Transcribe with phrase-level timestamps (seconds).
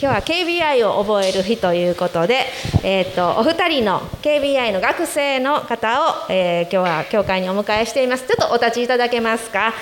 [0.00, 2.46] 今日は KBI を覚える日ということで、
[2.84, 8.24] えーと、お二人の KBI の学生の方を、えー、今日は教会にお迎えしています。
[8.24, 9.74] ちょっとお立ちいただけますか？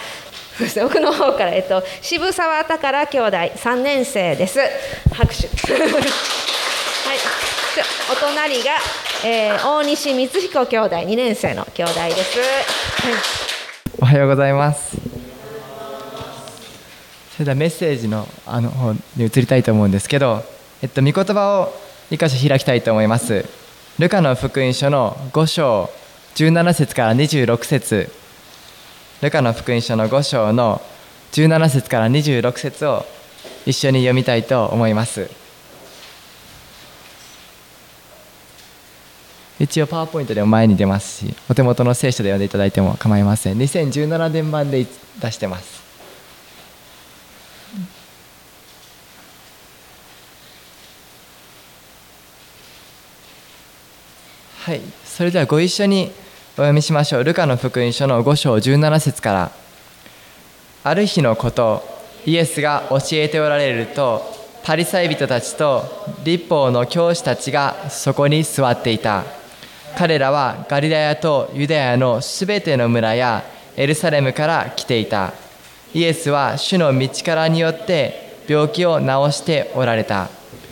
[0.83, 4.59] 奥の方から、えっと、渋沢宝兄弟3年生です。
[5.13, 5.49] 拍手。
[5.77, 7.19] はい。
[8.11, 8.71] お隣が、
[9.23, 13.15] えー、大西光彦兄弟2年生の兄弟です、はい、
[13.99, 15.06] おはようございます。
[17.37, 20.43] それではメッセージのあの方に移りたいと思うんですけど、
[20.81, 21.73] えっと、御言葉を
[22.11, 23.45] 2箇所開きたいと思います。
[23.99, 25.91] ルカの福音書の5章
[26.35, 28.11] 17節から26節
[29.21, 30.81] ルカの福音書の5章の
[31.33, 33.05] 17節から26節を
[33.67, 35.29] 一緒に読みたいと思います。
[39.61, 44.87] 一応パワーポイントでも前に出ますしお手元の聖書で読んでいただいても構いません2017年版で
[45.19, 45.86] 出してます
[54.67, 54.81] はい。
[55.05, 56.11] それではご一緒に
[56.55, 57.23] お読みしましょう。
[57.23, 59.53] ルカの福音書の5章17節から。
[60.83, 61.85] ある日のこと
[62.25, 64.25] イエスが教えておられると
[64.65, 65.85] パリサイ人たちと
[66.25, 69.23] 立法の教師たちがそこに座っていた。
[69.97, 73.45] 彼らはガリラヤとユダヤのすべての村や
[73.77, 75.33] エルサレムから来ていた。
[75.95, 80.29] イエスは主の道からによって病気を治しておられた。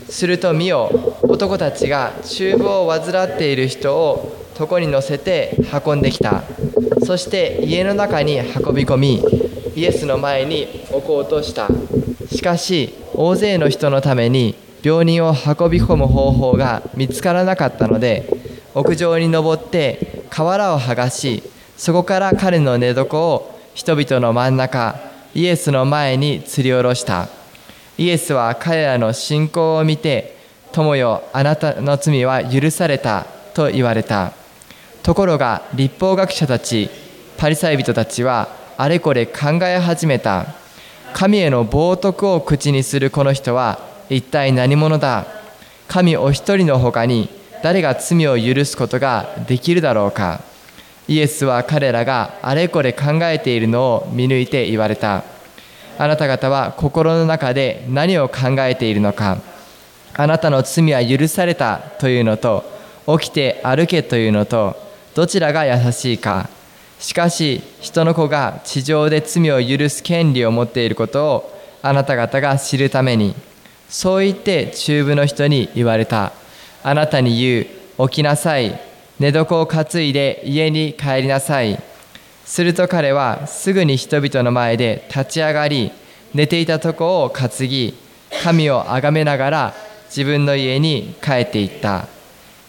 [0.08, 0.90] すると見よ
[1.22, 6.44] 男たちが厨房を患っている人を床に乗せて運んできた。
[7.04, 9.22] そして家の中に運び込み
[9.74, 11.68] イエスの前に置こうとした。
[12.30, 18.28] しかし大勢の人のために病人を運び込む方法が見つからなかったので
[18.74, 21.42] 屋上に登って瓦を剥がし
[21.76, 24.96] そこから彼の寝床を人々の真ん中
[25.34, 27.28] イエスの前に吊り下ろした。
[27.96, 30.36] イエスは彼らの信仰を見て
[30.72, 34.32] 友よあなたの罪は許されたと言われた。
[35.02, 36.90] ところが立法学者たち
[37.36, 40.46] パリサイ人たちはあれこれ考え始めた。
[41.12, 43.78] 神への冒涜を口にするこの人は
[44.10, 45.26] 一体何者だ？
[45.86, 47.28] 神お一人のほかに
[47.62, 50.40] 誰が罪を許すことができるだろうか？
[51.06, 55.22] イエスは彼らがあれこれ考えているのを見抜いて言われた。
[55.98, 59.38] あなた方は心の中で何を考えているのか。
[60.16, 62.64] あなたの罪は許されたというのと
[63.18, 64.76] 起きて歩けというのと
[65.14, 66.48] どちらが優しいか。
[67.00, 73.34] しかし人の子が地上で罪を許す権利を持っていることをあなた方が知るために。
[73.88, 76.32] そう言って中部の人に言われた。
[76.82, 77.66] あなたに言
[77.98, 78.80] う起きなさい。
[79.20, 81.80] 寝床を担いで家に帰りなさい。
[82.44, 85.92] すると彼はすぐに人々の前で立ち上がり
[86.34, 87.94] 寝ていたとこを担ぎ
[88.42, 89.74] 神をあがめながら
[90.06, 92.08] 自分の家に帰っていった。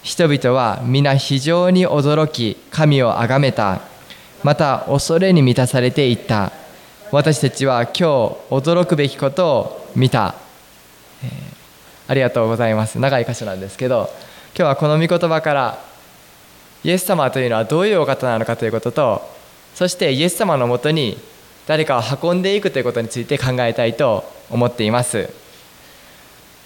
[0.04, 3.82] 人々は皆非常に驚き神をあがめた。
[4.44, 6.52] また恐れに満たされていった。
[7.12, 8.04] 私たちは今日
[8.50, 10.36] 驚くべきことを見た、
[11.24, 11.32] えー、
[12.08, 13.00] ありがとうございます。
[13.00, 14.10] 長い箇所なんですけど
[14.56, 15.80] 今日はこの御言葉から
[16.84, 19.35] イエス様というのはどういうお方なのかということと
[19.76, 21.20] そしてイエス様のもとに
[21.68, 25.30] 誰かを運んでいくということについて考えたいと思っています、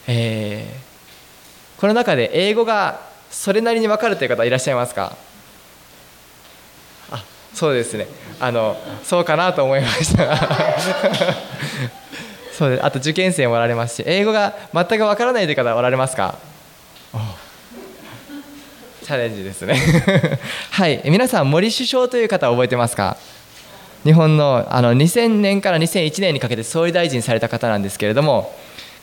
[0.07, 5.15] えー、この中で英語がそれなりに分かるという方いらっしゃいますか？
[7.11, 8.07] あそうですね。
[8.39, 10.35] あのそうかなと思いました。
[12.57, 12.85] そうです。
[12.85, 16.35] あと受験生もおられますし英語が全く分からないという方おられますか？
[19.09, 19.75] チャレンジですね。
[20.69, 21.01] はい。
[21.05, 23.17] 皆さん森首相という方覚えてますか？
[24.03, 28.53] 日本のあの2000年から2001年にかけて総理大臣された方なんですけれども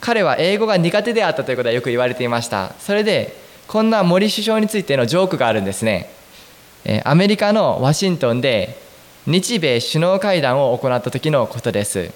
[0.01, 2.73] 彼は英語が苦手であったということはよく言われていました。
[2.79, 3.35] それで
[3.67, 6.09] こんな森首相についてのジョークがあるんですね。
[7.03, 8.77] アメリカのワシントンで
[9.27, 12.13] 日米首脳会談を行った時のことです、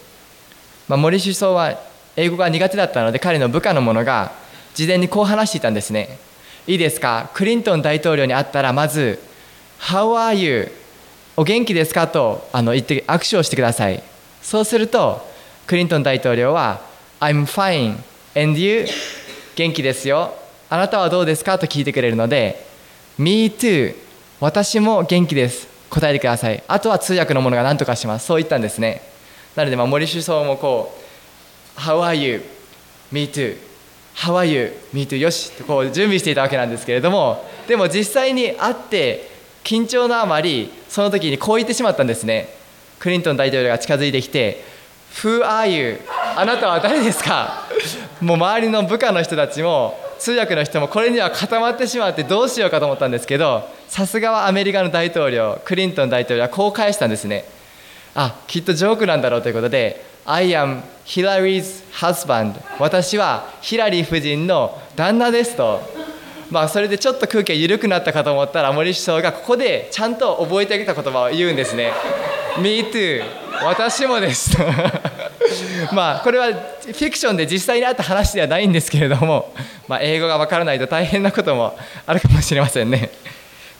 [0.87, 1.77] まあ、森首相は
[2.15, 4.31] 英語が苦手だったので彼の部下の者が
[4.77, 6.30] 事前にこう話していたんですね。
[6.67, 7.31] いいですか？
[7.35, 9.19] クリントン大統領に会ったらまず
[9.81, 10.73] 「How are you?」
[11.37, 12.07] お元気ですか？
[12.07, 14.03] とあの言って握手をしてください。
[14.43, 15.27] そうすると
[15.67, 16.81] クリントン大統領は
[17.21, 17.97] 「I'm fine.
[18.37, 18.87] And you?」
[19.57, 20.35] 元気ですよ。
[20.69, 21.59] あなたはどうですか？
[21.59, 22.65] と聞いてくれるので
[23.19, 23.95] 「Me too.
[24.39, 25.69] 私も元気です。
[25.91, 26.63] 答えてください。
[26.69, 28.27] あとは通訳の者が何とかします。
[28.27, 29.03] そう言ったんですね。
[29.57, 30.97] なのでまあ森首相もこ
[31.77, 32.43] う「How are you?
[33.11, 33.57] Me too.
[34.21, 34.73] How are you?
[34.93, 35.17] Me too.
[35.17, 35.51] よし。
[35.53, 39.31] とこう準備していたわけなんですけれどもでも実際に会って
[39.65, 42.49] 緊張のあまりその時にこう言ってしまったんですね。
[42.99, 44.63] クリントン大統領が近づいてきて
[45.23, 46.01] Who are you?
[46.37, 47.67] あなたは誰ですか？
[48.21, 57.45] もう周りの部下の人たちも通訳の人もこれには固まってしまってどうしようかと思ったんですけどさすがはアメリカの大統領クリントン大統領はこう返したんですね。
[58.15, 62.55] あきっとジョークなんだろうということで I am Hillary's husband.
[62.79, 65.81] 私はヒラリー夫人の旦那ですと。
[66.51, 71.93] まあそれでちょっと空気が緩くなったかと思ったら森首相がここでちゃんと覚えてあげた言葉を言うんですね。
[72.59, 73.23] Me too.
[73.65, 74.57] 私もです。
[74.57, 74.65] と
[75.95, 79.53] まあこれはフィクションで実際にあった話ではないんですけれども、
[79.89, 81.77] まあ、英語がわからないと大変なことも
[82.07, 83.11] あるかもしれませんね。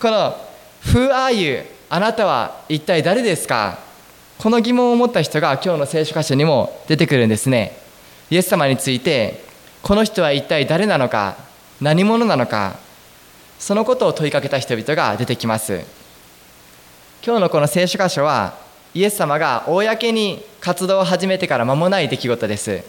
[0.01, 0.37] この
[0.95, 3.79] 「Who are you?」あなたは一体誰ですか？
[4.41, 7.77] この疑問を持った人が今日の聖書箇所にも出てくるんですね。
[8.31, 9.45] イエス様について
[9.83, 11.37] この人は一体誰なのか
[11.79, 12.79] 何者なのか
[13.59, 15.85] そのことを問いかけた人々が出てきます。
[17.23, 18.55] 今日のこの聖書箇所は
[18.95, 22.83] イエス様が公に活動を始めてから間もない出来事です。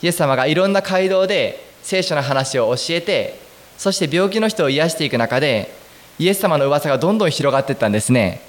[0.00, 3.40] イエス様がいろんな街道で聖書の話を教えて
[3.76, 5.74] そして病気の人を癒していく中で
[6.20, 8.46] イエス様の噂がどんどん広がっていったんですね。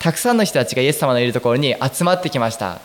[0.00, 2.80] たくさんの人たちがイエス様のいるところに集まってきました、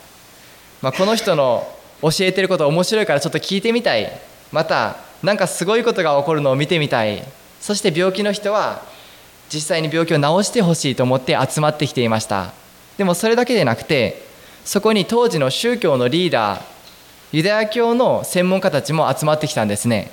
[0.82, 1.66] まあ、この人の
[2.02, 4.12] 教えてること面白いからちょっと聞いてみたい。
[4.52, 7.24] また何かすごいことが起こるのを見てみたい。
[7.62, 8.84] そして病気の人は
[9.50, 12.54] 実際に病気を治してほしいと思って集まってきていました。
[12.98, 14.22] でもそれだけでなくて
[14.66, 16.62] そこに当時の宗教のリーダー
[17.32, 20.12] ユダヤ教の専門家たちも集まってきたんですね。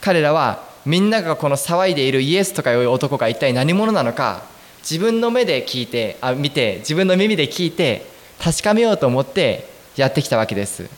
[0.00, 4.42] 彼らはみんながこの騒いでいるイエスとかいう男が一体何者なのか
[4.82, 8.06] 自分の目で聞いてあ見て自分の耳で聞いて
[8.42, 10.88] 確かめようと思ってやってきたわけです、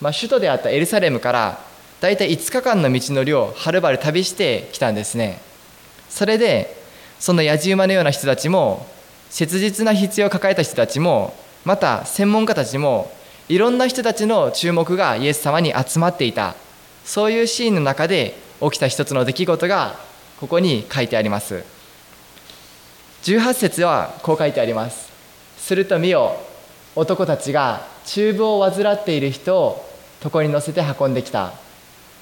[0.00, 1.68] まあ、首都であったエルサレムから
[2.00, 5.40] だいたい5日間の道のりをはるばる旅してきたんですね。
[6.08, 6.76] それで
[7.18, 8.86] そのやじ馬のような人たちも
[9.30, 13.10] 切実な必要を抱えた人たちもまた専門家たちも
[13.48, 16.54] いろんな人たちの注目がイエス様に集まっていた。
[17.04, 19.98] そういうシーンの中で起きた一つの出来事が
[20.38, 21.64] ここに書いてあります。
[23.22, 25.10] 18節はこう書いてあります。
[25.58, 26.36] すると見よ
[26.96, 29.84] 男たちが中部を患っている人を
[30.24, 31.52] 床に乗せて運んできた。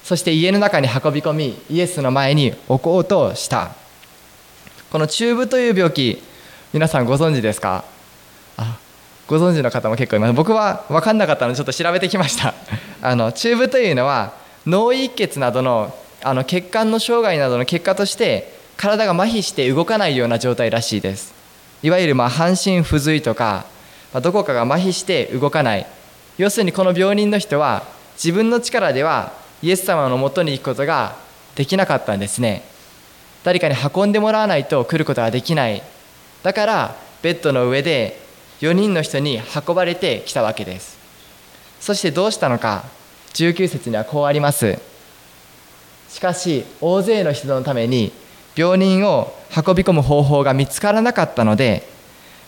[0.03, 3.71] そして家の中に運び込みイエスの前に置こうとした。
[4.91, 6.21] この中部という病気
[6.73, 7.83] 皆さんご存知ですか？
[8.57, 8.77] あ
[9.27, 10.33] ご存知の方も結構います。
[10.33, 12.53] 僕は分かんなかったのでちょっと調べてきました。
[13.01, 14.33] あの中部というのは
[14.65, 21.33] 脳溢血などのあの血管の障害などの結果として体が麻痺して動かないような状態らしいです。
[21.83, 23.65] いわゆるま半身不随とか、
[24.13, 25.87] まどこかが麻痺して動かない。
[26.37, 27.83] 要するにこの病人の人は
[28.15, 31.17] 自分の力ではイエス様のもとに行くことが
[31.55, 32.63] できなかったんですね。
[33.43, 35.81] 誰かに運んでもらわないと来ることができない。
[36.43, 38.19] だからベッドの上で
[38.61, 40.97] 4人の人に運ばれてきたわけです。
[41.79, 42.85] そしてどうしたのか
[43.33, 44.77] 19節にはこうあります。
[46.09, 48.11] しかし大勢の人のために
[48.57, 51.87] 病人を運び込む方法が見つからなかったので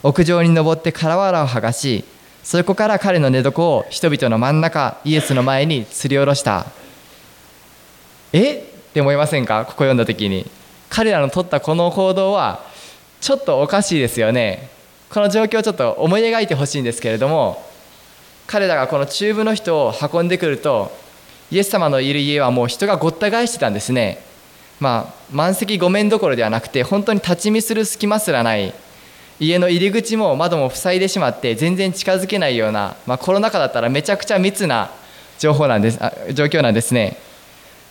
[0.01, 2.03] 屋上に登って瓦を剥がし
[2.43, 6.65] そこから彼の寝床を人々の真ん中イエスの前に吊り下ろした。
[8.33, 8.55] え？
[8.55, 8.63] っ
[8.93, 9.65] て思いませんか？
[9.65, 10.49] ここ読んだ時に。
[10.89, 12.63] 彼らの取ったこの行動は
[13.21, 14.69] ちょっとおかしいですよね。
[15.11, 17.63] この状況をちょっと思い描いてほしいんですけれども
[18.47, 20.91] 彼らがこの中部の人を運んでくると
[21.51, 24.23] イエス様のいる家はもう人がごった返してたんですね。
[24.79, 28.73] まあ満席ごめんどころではなくて本当に立ち見する隙間すらない
[29.39, 34.89] 家の入り口も窓も塞いでしまって全然近づけないような、まあ、コロナ禍だったらめちゃくちゃ密な
[35.37, 37.17] 情報なんですあ状況なんですね。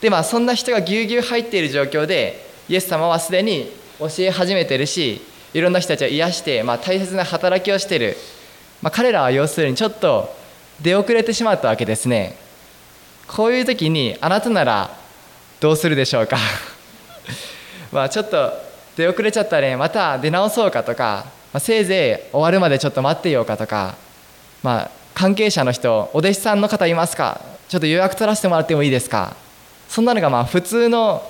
[0.00, 5.22] でまあそんな人がぎゅうぎゅう入っている状況でイエス様はすでに教え始めてるし
[5.54, 8.16] いろんな人たちを癒して、まあ、大切な働きをしてる、
[8.82, 10.36] まあ、彼らは要するにちょっと
[10.80, 12.36] 出遅れてしまったわけですね。
[13.26, 14.96] こういう時にあなたなら
[15.60, 16.36] どうするでしょうか？
[17.92, 18.52] まあちょっと
[18.96, 19.76] 出遅れちゃったね。
[19.76, 23.94] また出直そうかとか、まあ、せいぜい終わるまでちょっと待ってようかとか、
[24.62, 27.40] まあ、関係者の人お弟子さんの方いますか？
[27.68, 29.36] ちょっと予約取らせてもらってもいいですか？
[29.88, 31.22] そんなのがまあ普通の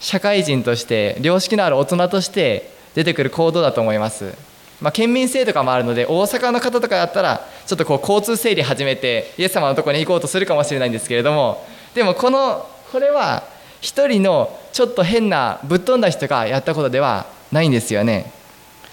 [0.00, 4.34] 社会人として良識のある大人として出てくる行動だと思います、
[4.80, 13.42] まあ、県民性とかもあるので大阪の方とかだったらちょっとこう交通整理始めてイエス様のとこに行こうとするかもしれないんですけれどもでもこのこれは
[13.84, 18.32] 一人のちょっと変なぶっ飛んだ人がやったことではないんですよね。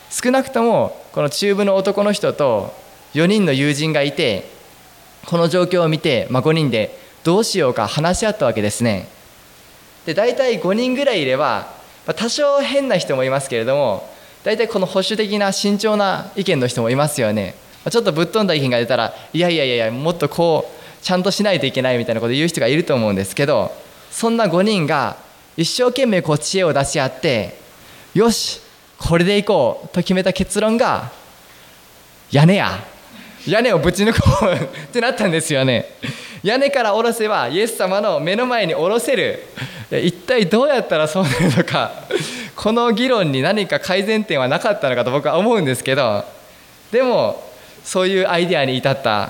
[0.10, 2.74] 少なくともこの中部の男の人と
[3.14, 4.50] 4人の友人がいて
[5.28, 6.94] この状況を見て、まあ、5人で
[7.24, 9.08] どうしようか話し合ったわけですね。
[10.06, 11.72] で大体5人ぐらいいれば、
[12.06, 14.06] まあ、多少変な人もいますけれども
[14.44, 17.56] 大体この保守的な慎重な意見の人もいますよね、
[17.86, 23.72] まあ、ちょっとぶっ飛んだ意見が出たらいやいやいやもっとこうちゃんとしないといけないみたいなこと言う人がいると思うんですけど
[24.12, 25.18] そんな5人が
[25.58, 27.58] 一生懸命こう知恵を出し合って
[28.14, 28.62] よし
[28.98, 31.12] これでいこうと決めた結論が
[32.32, 32.72] 屋根や。
[33.48, 35.86] 屋根をぶち抜こう ってなったんですよね。
[36.44, 39.44] 屋根から下ろせばイエス様の目の前に下ろせる。
[39.92, 41.92] 一体どうやったらそうなるのか。
[42.56, 46.24] この議論に何か改善点はなかったのかと僕は思うんですけど
[46.92, 47.44] でも
[47.84, 49.30] そういうアイデアに至った。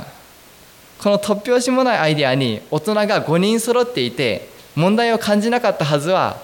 [1.01, 6.37] この突拍子もないアイデアに大人が5人揃っていて問題を感じなかったはずは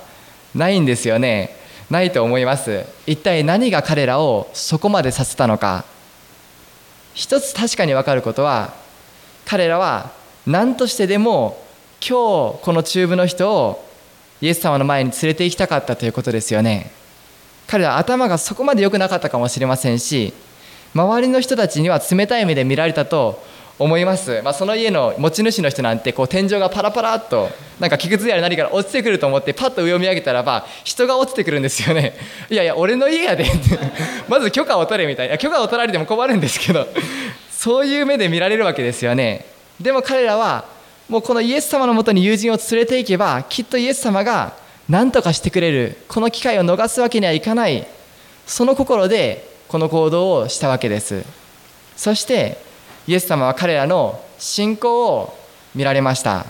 [0.55, 1.55] ないんですよね。
[1.89, 2.85] ないと思います。
[3.05, 5.85] 一体何が彼らをそこまでさせたのか。
[7.13, 8.73] 一つ確かに分かることは
[9.45, 10.11] 彼らは
[10.45, 11.57] 何としてでも
[11.99, 13.83] 今日この中部の人を
[14.39, 16.91] イエス様の前に連れて行きたかったということですよね。
[17.67, 20.33] 彼らは頭がそこまで良くなかったかもしれませんし
[20.93, 23.43] 周りの人たちには冷たい目で見られたと
[23.79, 32.15] 思います、まあ、その家の持ち主の人なんてこう天井がパラパラっとなんか木くずや何から落ちてくると思ってパッと上を見上げたらば人が落ちてくるんですよね。
[32.49, 33.45] いやいや俺の家やで。
[34.27, 35.37] まず許可を取れみたいな。
[35.37, 36.87] 許可を取られても困るんですけど。
[37.55, 39.45] そういう目で見られるわけですよね。
[39.79, 40.65] でも彼らは
[41.07, 44.53] もうこのイエス様のもとに友人を連れて行けばきっとイエス様が
[44.89, 45.97] 何とかしてくれる。
[46.07, 47.85] この機会を逃すわけにはいかない。
[48.47, 51.23] その心でこの行動をしたわけです。
[51.95, 52.57] そして
[53.07, 55.37] イエス様は彼らの信仰を
[55.73, 56.45] 見られました。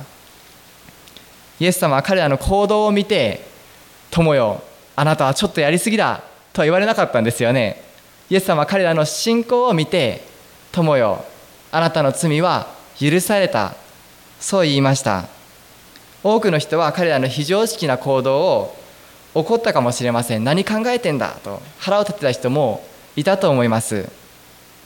[1.59, 3.45] イエス様は彼らの行動を見て
[4.11, 4.61] 「友よ
[4.95, 6.21] あなたはちょっとやりすぎだ」
[6.53, 7.83] とは言われなかったんですよね。
[8.29, 10.23] イエス様は彼らの信仰を見て
[10.71, 11.23] 「友よ
[11.71, 12.67] あなたの罪は
[12.99, 13.75] 許された」
[14.39, 15.25] そう言いました。
[16.23, 18.75] 多くの人は彼らの非常識な行動を
[19.33, 20.43] 怒ったかもしれません。
[20.43, 22.83] 何考えてんだと腹を立てた人も
[23.15, 24.09] いたと思います。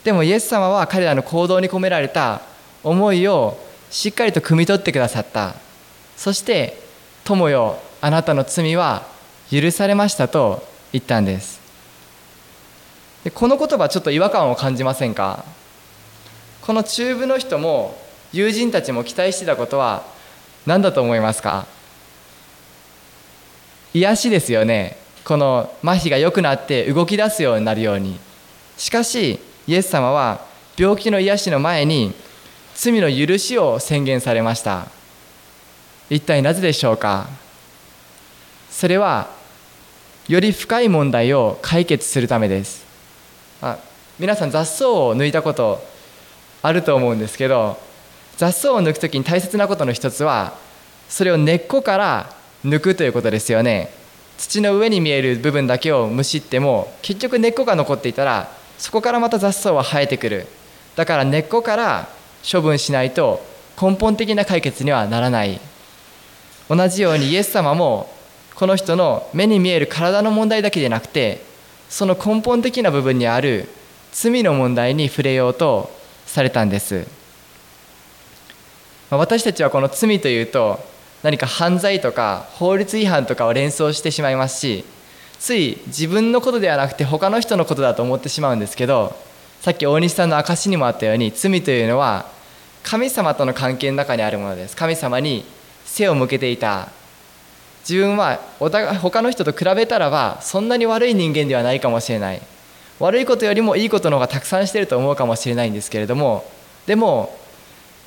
[0.04, 2.42] でもイエス様は彼らの行動に込められた
[2.84, 3.58] 思いを
[3.90, 5.56] しっかりと汲み取ってくださった。
[6.18, 6.80] そして
[7.24, 9.06] 「友よあなたの罪は
[9.52, 11.60] 許されました」と言ったんです。
[13.24, 15.46] でこの言葉ちょっと違和感を感じませんか？
[16.62, 18.00] この中部の人も
[18.34, 20.04] 友人たちも期待してたことは
[20.66, 21.68] 何だと思いますか？
[23.94, 24.98] 癒しですよね。
[25.26, 28.20] この麻痺が良くなって動き出すようになるように。
[28.78, 30.46] しかしイエス様は
[30.78, 32.14] 病気の癒しの前に
[32.74, 34.88] 罪の許しを宣言されました。
[36.10, 37.28] 一体なぜでしょうか？
[38.70, 39.30] それは
[40.28, 42.86] より深い問題を解決するためです。
[43.62, 43.78] あ
[44.20, 45.84] 皆さん雑草を抜いたこと
[46.62, 47.78] あると思うんですけど
[48.38, 50.54] 雑草を抜く時に大切なことの一つは
[51.10, 53.90] それを根っこから抜くということですよね。
[54.38, 58.52] 土の上に見える部分だけをむしっても結局根っこが残っていたら
[58.82, 60.48] そこからまた雑草は生えてくる。
[60.96, 62.10] だから根っこから
[62.52, 63.46] 処分しないと
[63.80, 65.62] 根本的な解決にはならない。
[66.68, 68.12] 同じようにイエス様も
[68.56, 71.44] この人の目に見える体の問題だけでなくて
[71.90, 73.70] その根本的な部分にある
[74.14, 75.92] 罪の問題に触れようと
[76.26, 77.06] されたんです。
[79.12, 80.80] 私たちはこの罪というと
[81.22, 84.86] 何か犯罪とか法律違反とかを連想してしまいますし
[85.42, 89.16] つい自分のことではなくて他の人のことだと思ってしまうんですけど
[89.62, 92.30] さっき大西さんの証にもあったように罪というのは
[92.84, 94.76] 神様との関係の中にあるものです。
[94.76, 95.44] 神様に
[95.86, 96.90] 背を向けていた。
[97.88, 102.42] 自分はお互い他の人と比べたらばそんなに悪い人間ではないかもしれない。
[103.00, 106.46] 悪いことよりもいいことの方がたくさんしてると思うかもしれないんですけれども
[106.86, 107.36] でも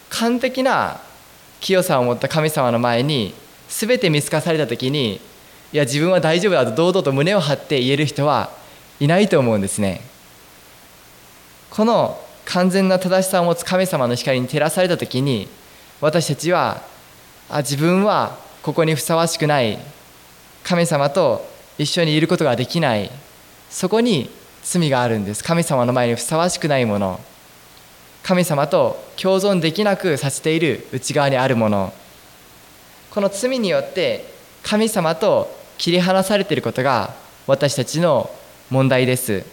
[0.08, 1.00] 完璧な
[1.60, 3.34] 清さを持った神様の前に
[3.68, 5.20] 全て見透かされた時に
[5.74, 8.48] いや自分は大丈夫だと堂々と胸を張って言える人は
[9.00, 10.02] いないと思うんですね。
[11.68, 15.48] この完全な正しさを持つ神様の光に照らされた時に
[16.00, 16.80] 私たちは
[17.50, 19.76] あ自分はここにふさわしくない。
[20.62, 21.44] 神様と
[21.76, 23.10] 一緒にいることができない。
[23.68, 24.30] そこに
[24.62, 25.42] 罪があるんです。
[25.42, 27.18] 神様の前にふさわしくないもの。
[28.22, 31.92] 神様と共存できなくさせている内側にあるもの。
[33.10, 37.14] この罪によって神様と切り離されていることが
[37.46, 38.30] 私たちの
[38.70, 39.44] 問題です。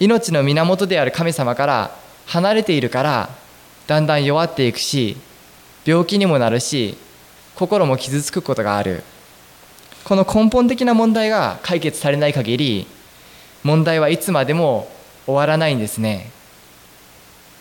[0.00, 3.28] 命の源である神様から離れているから
[3.86, 5.16] だんだん弱っていくし
[5.84, 6.96] 病気にもなるし
[7.54, 9.02] 心も傷つくことがある。
[10.04, 12.86] この根本的な問題が解決されない限り
[13.62, 14.88] 問題はいつまでも
[15.24, 16.30] 終わらないんですね。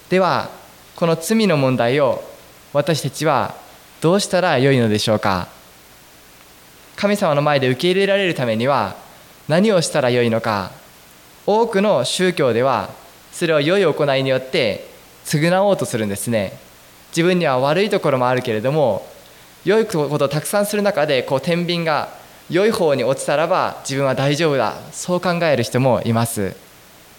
[0.10, 0.50] では
[0.96, 2.24] この罪の問題を
[2.74, 3.56] 私たちは
[4.02, 5.48] どうしたらよいのでしょうか？
[6.96, 8.96] 神様の前で受け入れられるためには
[9.48, 10.72] 何をしたらよいのか
[11.46, 12.90] 多くの宗教では
[13.32, 14.86] それを良い行いによって
[15.26, 16.54] 償おうとするんですね。
[17.10, 19.06] 自分には悪いところもあるけれども
[19.66, 22.10] 良いことをたくさんする中でこう天秤が
[22.50, 24.74] 良い方に落ちたらば自分は大丈夫だ。
[24.92, 26.56] そう考える人もいます。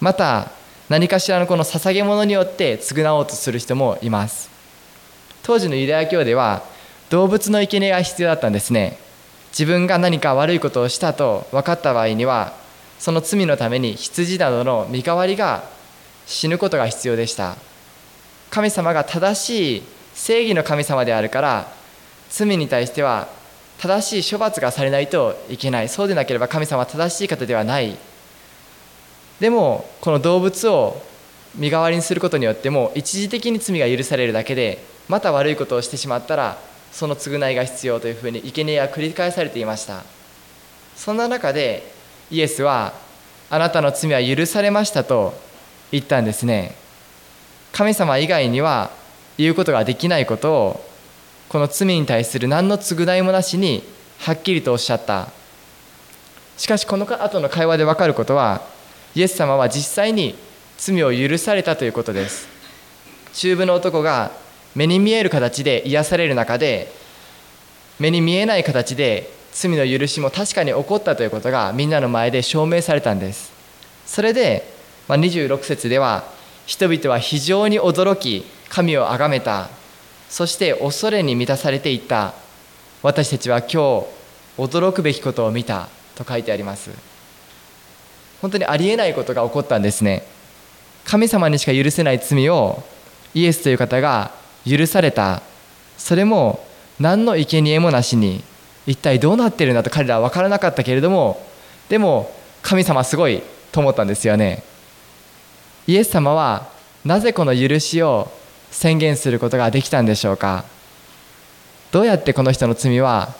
[0.01, 0.51] また
[0.89, 4.51] 何かしらのこの捧げ物によって償おうとする人もいます。
[5.43, 6.63] 当時のユダヤ教では
[7.11, 8.99] 動物の生贄が必要だったんですね。
[9.57, 12.55] 自分が何か悪いことをしたと分かった場合には
[12.99, 15.63] その罪のために羊などの身代わりが
[16.27, 17.57] 死ぬことが必要でした。
[18.51, 19.83] 神様が正しい
[20.15, 21.73] 正義の神様であるから
[22.31, 23.29] 罪に対しては
[23.79, 25.89] 正しい処罰がされないといけない。
[25.89, 27.97] そうでなければ神様は正しい方ではない。
[29.39, 31.01] でもこの動物を
[31.55, 36.59] 身代わりにすることによっても一時的に罪が許されるだけでまた悪いことをしてしまったら
[36.95, 40.05] その償いが必要というふうに生贄は繰り返されていました。
[40.95, 41.93] そんな中で
[42.31, 42.95] イエスは
[43.51, 45.35] あなたの罪は許されましたと
[45.91, 46.77] 言ったんですね。
[47.73, 48.93] 神様以外には
[49.37, 50.91] 言うことができないことを
[51.49, 53.83] この罪に対する何の償いもなしに
[54.21, 55.29] はっきりとおっしゃった。
[56.57, 58.63] しかしこの後の会話で分かることは
[59.17, 60.37] イエス様は実際に
[60.79, 62.47] 罪を許されたということです。
[63.33, 64.44] 中部の男が
[64.75, 66.91] 目に見える形で癒される中で
[67.99, 73.53] 目に見えない形で罪の許しも確かに起こったということがみんなの前で証明されたんです。
[74.05, 74.69] それで、
[75.07, 76.25] まあ、26節では
[76.67, 79.69] 人々は非常に驚き神を崇めた。
[80.29, 82.35] そして恐れに満たされていった。
[83.03, 84.07] 私たちは今日
[84.59, 85.89] 驚くべきことを見た。
[86.15, 86.91] と書いてあります。
[88.41, 90.25] 本当にありえないことが起こったんですね。
[91.05, 92.83] 神様にしか許せない罪を
[93.35, 94.33] イエスという方が
[94.67, 95.43] 許された。
[95.99, 96.65] それも
[96.99, 98.43] 何の生贄もなしに
[98.87, 101.45] 一体どうなってるんだと彼らは分からなかったけれども
[101.89, 104.63] でも神様すごいと思ったんですよね。
[105.87, 106.69] イエス様は
[107.05, 108.31] なぜこの許しを
[108.71, 110.65] 宣言することができたんでしょうか。
[111.93, 113.35] どうやってこの人の罪は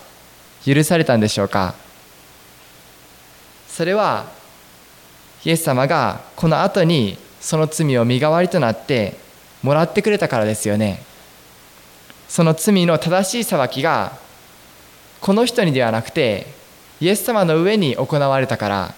[0.65, 1.75] 許されたんでしょうか。
[3.67, 4.27] それは
[5.43, 9.17] イエス様がこの後にその罪を身代わりとなって
[9.61, 11.03] もらってくれたからですよね。
[12.27, 14.17] その罪の正しい裁きが
[15.21, 16.47] この人にではなくて
[16.99, 18.93] イエス様の上に行われたから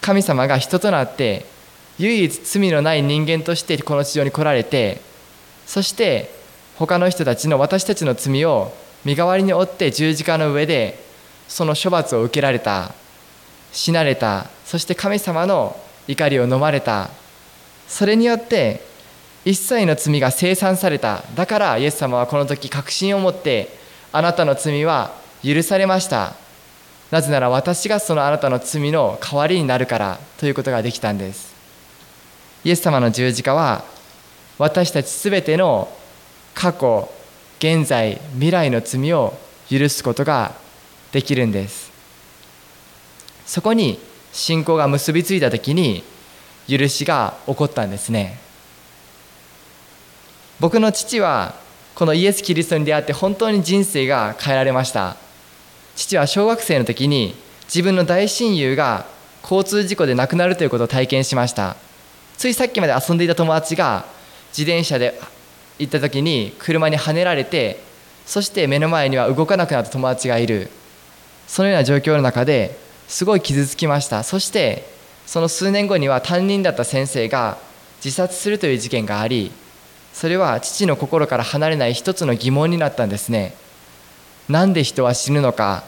[0.00, 1.46] 神様が人となって
[1.98, 5.00] 唯一罪のない人間としてこの地上に来られて
[5.66, 6.30] そして
[6.76, 8.72] 他の人たちの私たちの罪を
[9.04, 10.98] 身代わりに負って十字架の上で
[11.48, 12.94] その処罰を受けられた
[13.72, 15.76] 死なれたそして神様の
[16.08, 17.10] 怒りを飲まれた。
[17.88, 18.80] それによって
[19.44, 23.68] 一切の罪が清算されただからイエス様はこの時確信を持って
[24.12, 26.34] あなたの罪は許されました。
[27.10, 31.54] なぜなら私がそのあなたの罪の代わりになるからということができたんです。
[32.64, 33.84] イエス様の十字架は
[34.58, 35.88] 私たちすべての
[36.54, 37.10] 過去
[37.58, 39.34] 現在未来の罪を
[39.68, 40.54] 許すことが
[41.12, 41.92] できるんです。
[43.46, 44.00] そこに
[44.32, 46.02] 信仰が結びついた時に
[46.68, 48.43] 許しが起こったんですね。
[50.60, 51.54] 僕の父は
[51.94, 55.16] このイエス・キリストに出会って本当に人生が変えられました。
[55.96, 57.34] 父は小学生の時に
[57.66, 59.06] 自分の大親友が
[59.42, 61.76] 交通事故で亡くなるということを体験しました。
[62.36, 64.04] ついさっきまで遊んでいた友達が
[64.56, 65.20] 自転車で
[65.78, 67.80] 行った時に車にはねられて
[68.26, 70.70] そして目の前には動かなくなった友達がいる。
[71.46, 74.22] そのような状況の中ですごい傷つきました。
[74.22, 74.84] そして
[75.26, 77.58] その数年後には担任だった先生が
[78.04, 79.52] 自殺するという事件があり
[80.14, 83.54] それは父の心から離れない一つの疑問になったんですね。
[84.48, 85.82] なんで人は死ぬのか。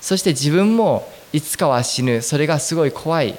[0.00, 2.20] そして自分もいつかは死ぬ。
[2.20, 3.36] それがすごい怖い。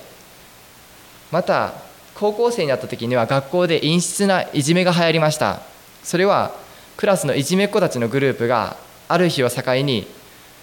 [1.32, 1.74] また
[2.16, 5.62] 高校生になった時には学校で陰湿ないじめが流行りました。
[6.04, 6.52] それは
[6.98, 8.76] クラスのいじめっ子たちのグループが
[9.08, 10.08] ある日を境に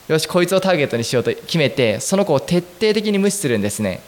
[0.09, 4.01] よしこいつをターゲットにしようと決めてその子を徹底的に無視するんですね。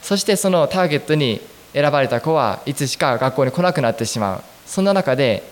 [0.00, 1.40] そしてそのターゲットに
[1.74, 4.42] 選ばれた子はいつしか学校に来なくなってしまう。
[4.66, 5.42] そんな中で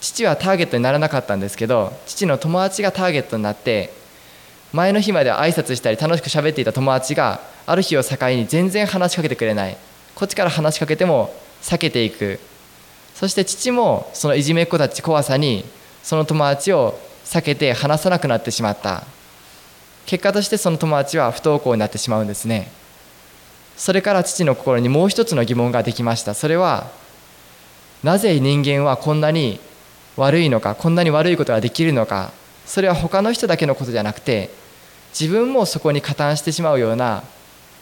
[0.00, 3.92] 父はターゲットにならなかったんですけど父の友達がターゲットになって
[4.72, 9.76] 前の日まで挨拶したり楽しく喋っていた友達がある日を境に全然話しかけてくれない。
[10.14, 12.40] こっちから話しかけても避けていく。
[13.14, 15.64] そして父もそのいじめっ子たち怖さに
[16.02, 19.04] その友達を避けて話さなくなってしまった。
[20.06, 22.72] 結果としてその友達は不登校になってしまうんですね。
[23.76, 26.34] それから父の心にもう一つの疑問ができました。
[26.34, 26.90] それは
[28.02, 29.60] なぜ人間はこんなに
[30.16, 32.32] 悪いのかこんなに悪いことができるのか。
[32.66, 34.50] それは他の人だけのことじゃなくて
[35.18, 37.24] 自分もそこに加担してしまうような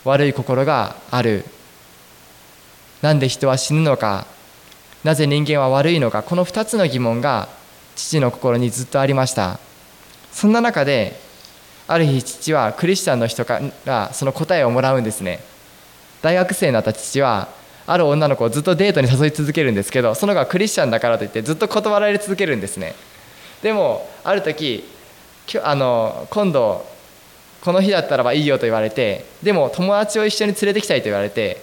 [0.05, 1.45] 悪い心がある。
[3.03, 4.27] なんで人は死ぬのか
[5.05, 6.23] なぜ人間は悪いのか。
[6.23, 7.49] この2つの疑問が
[7.97, 9.59] 父の心にずっとありました。
[10.33, 11.19] そんな中で
[11.89, 15.41] ある日父はクリスチャンの人からその答えをもらうんですね。
[16.23, 17.49] 大学生になった父は
[17.87, 22.95] ある女の子をずっとデートに誘い続けるんですけどその子はクリスチャンだからといってずっと断られ続けるんですね。
[23.63, 24.85] でもある時
[25.63, 26.87] あの今度
[27.63, 31.61] この日だったらばいいよと言われてでも友達を一緒に連れてきたいと言われて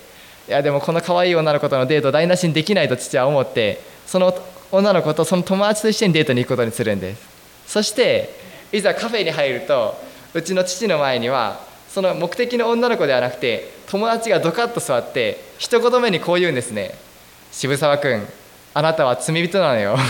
[0.47, 4.33] いやでもこの可愛い女の子とのデート台無しにできないと父は思ってその
[4.71, 7.37] 女の子とその友達と一緒にデートに行くことにするんです。
[7.67, 8.29] そして
[8.71, 9.95] いざカフェに入ると
[10.33, 16.95] うちの父の前にはその目的の女の子ではなくて友達がドカッと座って一言目にこう言うんですね。
[17.51, 18.27] 渋沢君
[18.73, 19.97] あなたは罪人なのよ。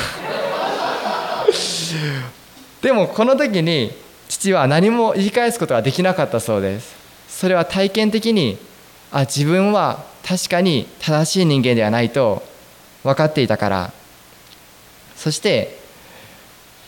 [2.82, 3.96] でもこの時に
[4.28, 6.96] 父は何も言い返すことができなかったそうです。
[7.30, 8.58] それは体験的に
[9.12, 12.44] あ自分は確かに正しい人間ではないと
[13.04, 13.92] 分かっていたから。
[15.16, 15.78] そして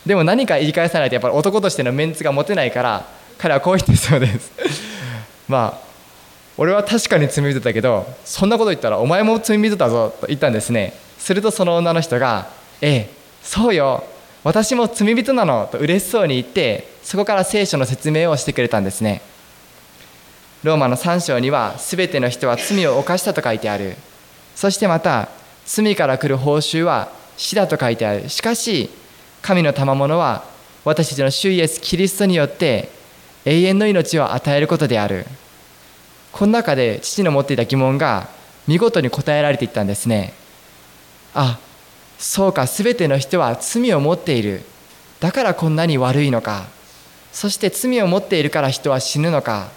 [0.05, 3.05] でも何か言い返さないとやっぱり男としてのメンツが持てないから
[3.37, 4.51] 彼はこう言ってそうです。
[5.47, 5.88] まあ
[6.61, 10.91] 俺は確かに罪人だけどそんなこと言ったらお前も罪人だぞと言ったんですね。
[11.17, 12.49] するとその女の人が
[12.81, 13.09] 「ええ
[13.41, 14.03] そうよ。
[14.43, 19.21] 私も罪人なの」と嬉しそうに言ってそこから聖書の説明をしてくれたんですね。
[20.63, 23.95] ローマの3章には全ての人は罪を犯したと書いてある。
[24.53, 25.29] そしてまた
[25.65, 28.27] 罪から来る報酬は死だと書いてある。
[28.27, 28.89] しかし
[29.41, 30.43] 神の賜物は
[30.83, 32.89] 私たちの主イエス・キリストによって
[33.45, 35.25] 永遠の命を与えることである。
[36.31, 38.29] この中で父の持っていた疑問が
[38.67, 40.33] 見事に答えられていったんですね。
[41.33, 41.59] あ
[42.17, 44.63] そうか全ての人は罪を持っている。
[45.19, 46.67] だからこんなに悪いのか。
[47.31, 49.69] そして罪を持っているから人は死ぬのか。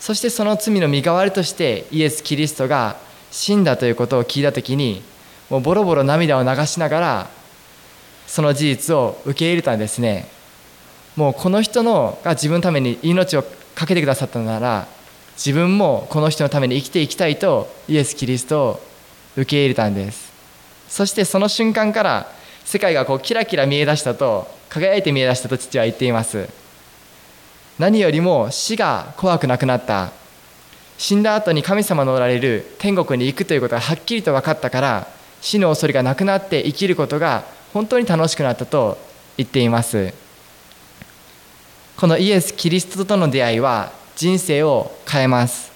[0.00, 2.96] そしてその罪の身代わりとしてイエス・キリストが
[3.30, 5.02] 死んだということを聞いた時に
[5.48, 7.30] もうボロボロ涙を流しながら
[8.26, 10.26] その事実を受け入れたんですね。
[11.14, 13.42] もうこの人のが自分のために命を
[13.74, 14.88] 懸けてくださったなら
[15.36, 18.80] 自分もこの人のために生きていきたいとイエス・キリストを
[19.36, 20.32] 受け入れたんです。
[20.88, 22.32] そしてその瞬間から
[22.64, 26.48] 世界がこうキラキラ見え出したと輝いて見え出したと父は言っています。
[27.78, 30.12] 何よりも死が怖くなくなった。
[30.98, 35.08] 死んだ後に神様のおられる天国に行くということがはっきりと分かったから
[35.40, 38.98] 死の恐れがなくなって生きることが本当に楽しくなったと
[39.36, 40.12] 言っています。
[41.96, 45.72] このイエス・キリストとの出会いは人生を変えます。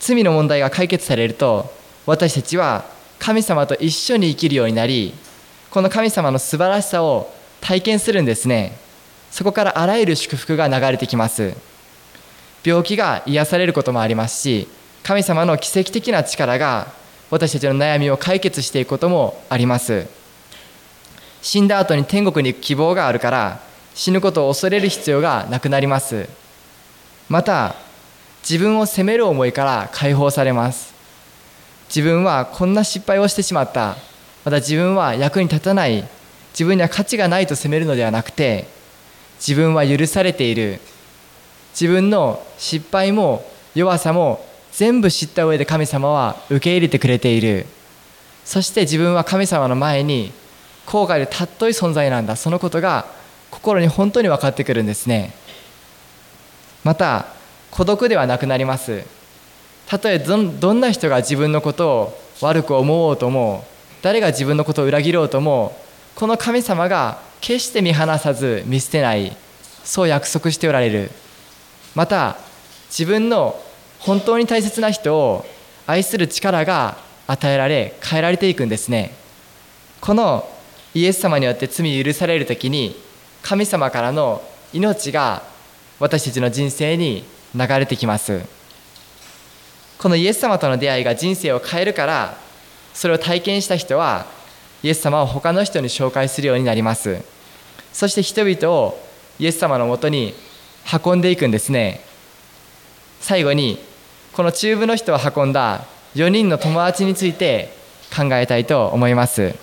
[0.00, 1.72] 罪の問題が解決されると
[2.06, 2.84] 私たちは
[3.18, 5.14] 神様と一緒に生きるようになり
[5.70, 8.76] この神様の素晴らしさを体験するんですね。
[9.30, 11.54] そこからあらゆる祝福が流れてきます。
[12.64, 14.68] 病気が癒されることもありますし
[15.02, 16.92] 神様の奇跡的な力が
[17.30, 20.06] 私たちの悩みを解決していくこともあります。
[21.40, 23.60] 死んだ後に天国に行く希望があるから
[23.94, 26.28] 死ぬことを恐れる必要がなくなります。
[27.32, 27.76] また
[28.46, 30.92] 自分を責める思いから解放されます。
[31.88, 33.96] 自分はこんな失敗をしてしまった。
[34.44, 36.04] また自分は役に立たない。
[36.52, 38.66] 自分には価値がないと責めるのではなくて
[39.38, 40.78] 自分は許されている。
[41.72, 47.64] 自分の失敗も弱さも全部知った上で神様は受け入れてくれている。
[48.44, 50.32] そして自分は神様の前に
[50.84, 52.36] 後悔でたっとい存在なんだ。
[52.36, 53.06] そのことが
[53.50, 55.32] 心に本当に分かってくるんですね。
[56.84, 57.26] また
[57.70, 59.04] 孤独ではなくなります。
[59.86, 63.64] たとえどんな人が自分のことを悪く思おうとも
[64.00, 65.76] 誰が自分のことを裏切ろうとも
[66.14, 69.36] この神様が決して見放さず見捨てない
[69.84, 71.10] そう約束しておられる。
[71.94, 72.36] また
[72.88, 73.60] 自分の
[73.98, 75.44] 本当に大切な人を
[75.86, 79.14] 愛する力が与えられ変えられていくんですね。
[80.00, 80.48] この
[80.94, 82.96] イエス様によって罪許される時に
[83.42, 84.42] 神様からの
[84.72, 85.42] 命が
[86.02, 87.22] 私たちの人生に
[87.54, 88.42] 流れてきます。
[89.98, 92.36] このイエス様との出会いが人生を変えるから
[92.92, 94.26] それを体験した人は
[94.82, 97.22] イエス様を他の人に紹介するようになります。
[97.92, 98.98] そして人々を
[99.38, 100.34] イエス様のもとに
[101.04, 102.00] 運んでいくんですね。
[103.20, 103.78] 最後に
[104.32, 105.84] この中部の人を運んだ
[106.16, 107.72] 4人の友達について
[108.12, 109.54] 考えたいと思います。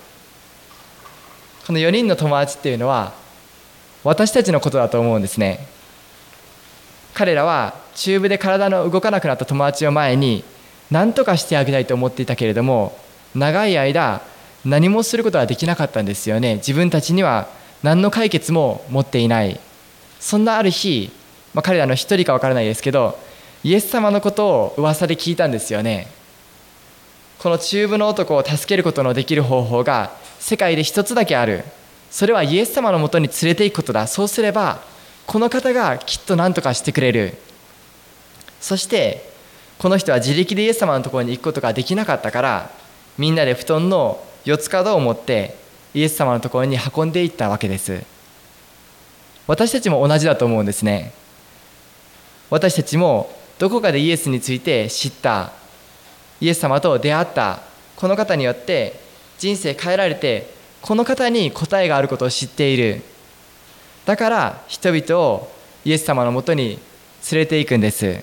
[1.66, 3.12] この4人の友達っていうのは
[4.04, 5.79] 私たちのことだと思うんですね。
[7.14, 10.44] 彼らは中部で体の動かなくなった友達を前に
[10.90, 12.96] 何とかしてあげたいと思っていたけれども
[13.34, 14.22] 長い間
[14.64, 16.56] 何もすることはできなかったんですよね。
[16.56, 17.48] 自分たちには
[17.82, 19.58] 何の解決も持っていない。
[20.18, 21.10] そんなある日、
[21.54, 23.18] まあ、彼らの一人か分からないですけど
[23.64, 26.08] イエス様のことを噂で聞いたんですよね。
[27.38, 31.64] この中部の男を助けることのできる方法が世界で一つだけある。
[32.10, 34.06] それはイエス様のもとに連れて行くことだ。
[34.06, 34.82] そうすれば
[35.30, 37.34] この方がきっと何とかしてくれる。
[38.60, 39.30] そして
[39.78, 42.70] この人は自力でイエス様のところに行くことができなかったから
[43.16, 45.54] みんなで布団の四つ角を持って
[45.94, 48.02] イエス様のところに運んでいったわけです。
[49.46, 51.12] 私たちも同じだと思うんですね。
[52.50, 55.52] 私たちもどこかでイエスについて知った
[56.40, 57.60] イエス様と出会った
[57.94, 58.98] この方によって
[59.38, 63.02] 人生変えられてこの方に答えがあることを知っている。
[64.06, 65.52] だから人々を
[65.84, 66.78] イエス様のもとに
[67.30, 68.22] 連れていくんです。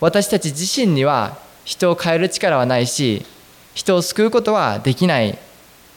[0.00, 3.24] 私たち自身には人を変える力はないし
[3.74, 5.38] 人を救うことはできない。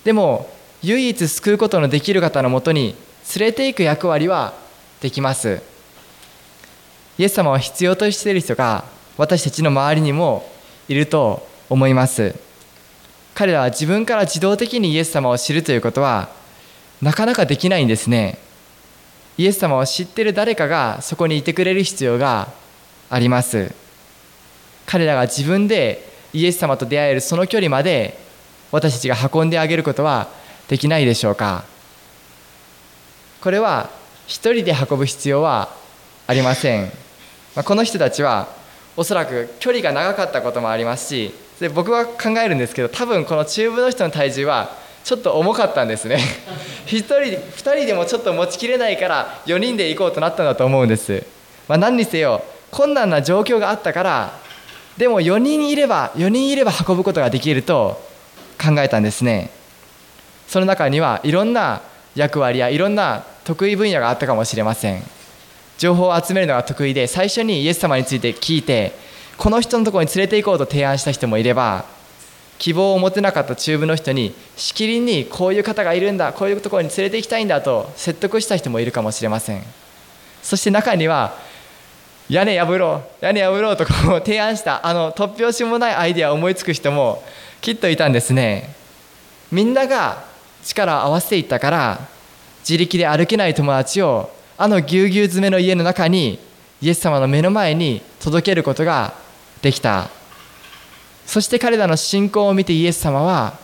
[0.03, 0.49] でも
[0.81, 2.95] 唯一救うことのできる方のもとに
[3.35, 4.53] 連れていく役割は
[5.01, 5.61] できます。
[7.17, 8.85] イエス様を必要としている人が
[9.17, 10.49] 私たちの周りにも
[10.87, 12.33] いると思います。
[13.35, 16.29] 彼らは自分から自動的にイエス様を知るということは
[17.01, 18.37] なかなかできないんですね。
[19.39, 22.49] イエス様を知ってる誰かがそこにいてくれる必要が
[23.09, 23.73] あります。
[24.85, 28.19] 彼らが自分でイエス様と出会えるその距離まで
[28.69, 30.27] 私たちが運んであげることは
[30.67, 31.63] できないでしょうか。
[33.39, 33.89] これは
[34.27, 35.69] 一人で運ぶ必要は
[36.27, 36.91] ありません。
[37.55, 38.49] まこの人たちは
[38.97, 46.19] おそらく距離が長かったこともありますしで僕は考えるんですけど多分この中部の人の体重はちょっと重かったんですね。
[46.85, 51.23] 1人2人でもちょっと持ちきれないから4人で行こうとなったんだと思うんです、
[51.67, 54.33] まあ、何にせよ困難な状況があったから
[54.97, 57.99] でも4人いれば4人いれば 運ぶことができると
[58.63, 59.49] 考えたんですね。
[60.47, 61.81] その中にはいろんな
[62.13, 65.03] 役割やいろんな得意分野があったかもしれません。
[65.79, 68.91] 情報を集めるのが得意で最初にイエス様について聞いて
[69.37, 71.97] この人のところに連れて行こうと提案した人もいれば
[72.59, 79.63] 希望を持てなかった中部の人にしきりにこういう方がいるんだこういうところに連れて行きたいんだと説得した人もいるかもしれません。
[80.43, 81.35] そして中には
[82.29, 87.23] 屋根破ろう屋根破ろうとこう 提案したあの突拍子もないアイデアを思いつく人も
[87.61, 88.75] きっといたんですね。
[89.51, 90.23] みんなが
[90.63, 91.99] 力を合わせていったから
[92.59, 96.39] 自力で歩けない友達をあのぎゅうぎゅう詰めの家の中に
[96.81, 99.13] イエス様の目の前に届けることが
[99.61, 100.18] できた。
[101.29, 103.59] そして彼らの信仰を見てイエス様は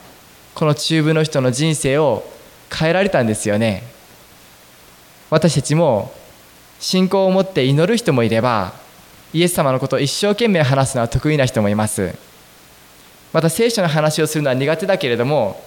[0.53, 2.23] この中部の人の人生を
[2.71, 3.81] 変えられたんですよね。
[5.31, 6.13] 私たちも
[6.79, 8.73] 信仰を持って祈る人もいれば
[9.33, 12.13] イエス様のことを一生懸命話すのは得意な人もいます。
[13.33, 15.59] また聖書の話をするのは苦手だけれども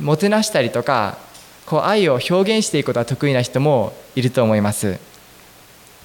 [0.00, 1.16] もてなしたりとか
[1.64, 4.98] こう愛を表現していくことが得意な人もいると思います。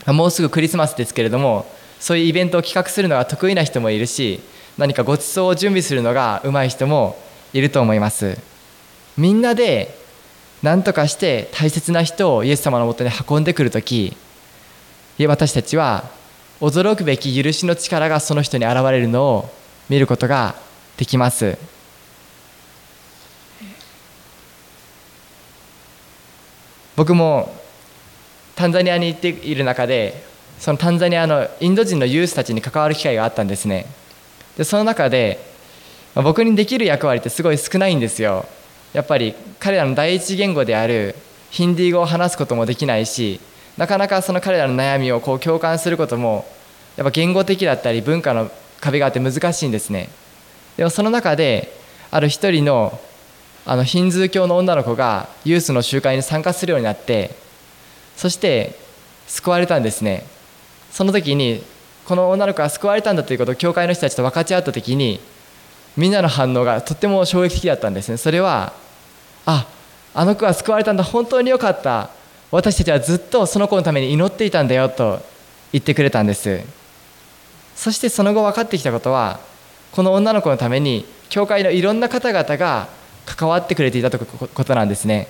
[0.05, 1.65] もうすぐクリスマスですけれども
[1.99, 4.39] そういうイベントを企画するのが得意な人もいるし
[4.77, 7.17] 何かご馳走を準備するのがうまい人も
[7.53, 8.37] いると思います。
[9.17, 9.97] みんなで
[10.63, 14.15] 何とかして大切な人をイエス様のもとに運んでくる時
[15.19, 16.09] 私たちは
[16.59, 19.49] 驚くべき許しの力がその人に現れるのを
[19.89, 20.55] 見ることが
[20.97, 21.57] できます。
[26.95, 27.55] 僕も
[28.55, 30.23] タンザニアに行っている中で
[30.59, 33.87] そのタンザニアのインド人のユースたちに関わる機会があったんですね。
[34.61, 35.39] でその中で
[36.13, 38.45] 僕にできる役割ってすごい少ないんですよ。
[38.93, 41.15] やっぱり彼らの第一言語である
[41.49, 43.39] ヒンディー語を話すこともできないし
[43.75, 46.45] なかなかその彼らの悩みをこう共感することも
[46.95, 50.09] やっぱ言語的だったり文化の壁があって難しいんですね。
[50.77, 51.73] でもその中で
[52.11, 52.99] ある一人の
[53.65, 57.31] あのヒンズー教の女の子がユースの集会に参加するようになって
[58.15, 58.75] そして
[59.25, 60.23] 救われたんですね。
[60.91, 61.63] その時に
[62.05, 65.19] この女の子が救われたんだということを教会の人たちと分かち合った時に
[65.97, 68.17] みんなの反応がとっても衝撃的だったんですね。
[68.17, 68.73] それは
[69.45, 69.67] あ
[70.13, 71.03] あの子が救われたんだ。
[71.03, 72.09] 本当によかった。
[72.51, 75.19] 私たちはずっとその子のために祈っていたんだよと
[75.71, 76.61] 言ってくれたんです。
[77.75, 79.39] そしてその後分かってきたことは
[79.91, 82.87] この女の子のために教会のいろんな方々が
[83.25, 85.27] 関わってくれていたとことなんですね、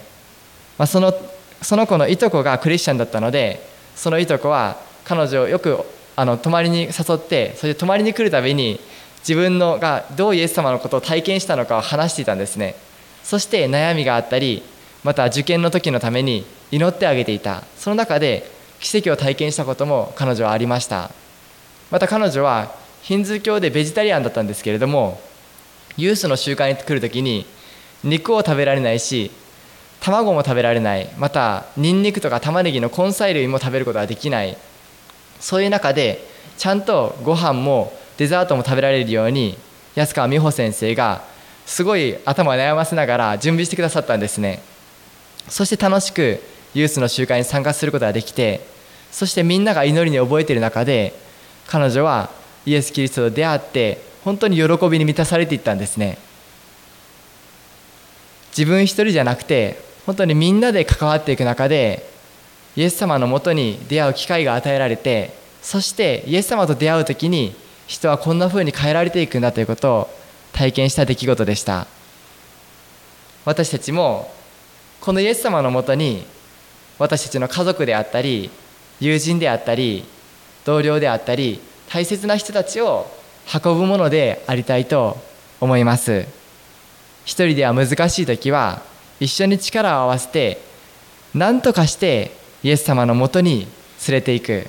[0.78, 1.14] まあ、その
[1.62, 3.62] その子のいとこがクリスチャンだったので
[3.96, 5.78] そのいとこは彼女をよく
[6.22, 8.80] あの泊まりに誘ってそれで泊まりに来るたびに
[9.22, 12.76] 自分のがどうイエス様のことを体験したのかを話していたんですね。
[13.24, 14.62] そして悩みがあったり
[15.04, 17.64] また受験の時のために祈ってあげていた。
[17.76, 18.48] その中で
[18.80, 21.10] 奇跡を体験したことも彼女はありました。
[21.90, 25.20] また彼女はヒンズー教でベジタリアンだったんですけれども
[25.98, 27.48] ユースの集会に来る時に
[28.04, 29.32] 肉を食べられないし
[30.02, 31.10] 卵も食べられない。
[31.18, 34.56] またニンニクとか玉ねぎの根菜類も食べることができない。
[35.42, 36.26] そういう中で
[36.58, 39.58] ちゃんとご飯もデザートも食べられるように
[39.96, 41.24] 安川美穂先生が
[41.66, 44.62] すごい頭を悩ませながら準備してくださったんですね。
[45.50, 46.40] そして楽しく
[46.74, 48.62] ユースの集会に参加することができて
[49.12, 51.14] そしてみんなが祈りに覚えている中で
[51.68, 52.30] 彼女は
[52.66, 56.18] イエス・キリストと出会って本当に喜びに満たされていったんですね。
[58.56, 62.06] 自分一人じゃなくて本当にみんなで関わっていく中で
[62.76, 67.54] イエス様のもとに出会う機会が与えられてそしてイエス様と出会う時に
[67.88, 70.10] 人はこんな風に変えられていくんだということを
[70.54, 71.88] 体験した出来事でした。
[73.44, 74.32] 私たちも
[75.02, 76.26] このイエス様のもとに
[77.00, 78.50] 私たちの家族であったり
[79.00, 80.06] 友人であったり
[80.64, 83.08] 同僚であったり大切な人たちを
[83.54, 85.18] 運ぶものでありたいと
[85.60, 86.26] 思います。
[87.26, 88.82] 一人では難しい時は
[89.20, 90.60] 一緒に力を合わせて
[91.34, 92.32] 何とかして
[92.64, 93.68] イエス様のもとに
[94.08, 94.68] 連れていく。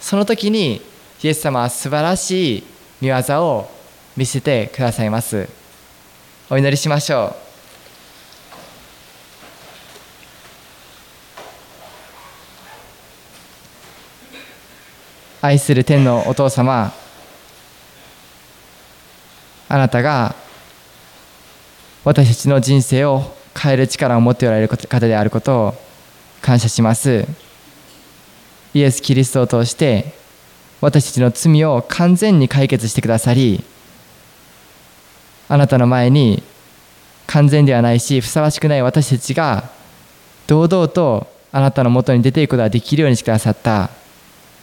[0.00, 0.80] その時に
[1.22, 2.64] イエス様は素晴らしい
[3.00, 3.70] 見業を
[4.16, 5.48] 見せてくださいます。
[6.48, 7.50] お祈りしましょう。
[15.42, 16.92] 愛する天のお父様
[19.68, 20.34] あなたが
[22.04, 25.89] 私たちの人生を変える力を持っておられる方であることを
[26.50, 27.28] 感謝します。
[28.74, 30.12] イエス・キリストを通して
[30.80, 33.62] 私たちの罪を完全に解決してくださり
[35.48, 36.42] あなたの前に
[37.28, 39.70] 完全ではないしふさわしくない私たちが
[40.48, 43.90] 堂々とあなたのもとに出ていくことができるようにしてくださった。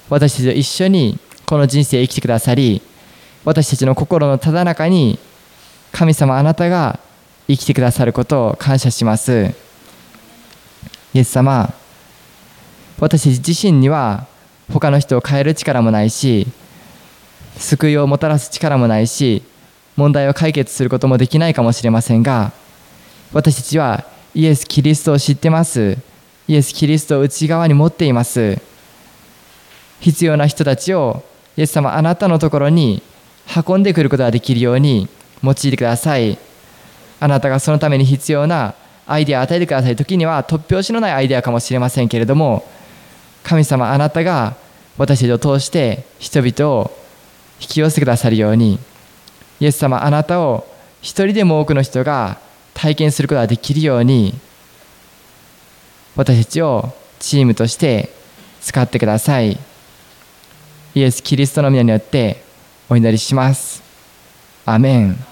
[0.09, 2.81] 私たちと一緒にこの人生生きてくださり
[3.45, 5.19] 私たちの心のただ中に
[5.93, 6.99] 神様あなたが
[7.47, 9.66] 生きてくださることを感謝します。
[11.13, 11.73] イエス様
[12.99, 14.27] 私自身には
[14.71, 16.47] 他の人を変える力もないし
[17.57, 19.43] 救いをもたらす力もないし
[19.95, 22.51] 問題を解決することもできないかもしれませんが
[23.33, 25.97] 私たちはイエス・キリストを知ってます。
[26.47, 28.61] イエス・キリストを内側に持っています。
[29.99, 31.23] 必要な人たちを
[31.57, 33.01] イエス様あなたのところに
[33.67, 35.09] 運んでくることができるように
[35.43, 36.37] 用いてください。
[37.19, 38.75] あなたがそのために必要な
[39.07, 42.67] アイデアを与えてください時には突拍子のないアイデアかもしれませんけれども
[43.43, 44.55] 神様あなたが
[44.97, 46.91] 私たちを通して人々を
[47.59, 48.79] 引き寄せてくださるように
[49.59, 50.67] イエス様あなたを
[51.01, 52.39] 一人でも多くの人が
[52.73, 54.33] 体験することができるように
[56.15, 58.09] 私たちをチームとして
[58.61, 59.57] 使ってください。
[60.95, 62.41] イエス・キリストの皆によって
[62.89, 63.83] お祈りします。
[64.65, 65.26] アメン。